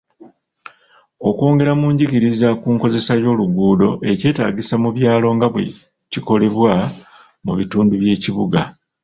Okwongera 1.27 1.71
mu 1.79 1.87
njigiriza 1.93 2.47
ku 2.61 2.67
nkozesa 2.75 3.13
y'oluguuddo 3.23 3.89
ekyetagisa 4.11 4.75
mu 4.83 4.89
byalo 4.97 5.27
nga 5.35 5.47
bwekikolebwa 5.53 6.73
mu 7.45 7.51
bitundu 7.59 7.93
by'ekibuga. 8.01 8.61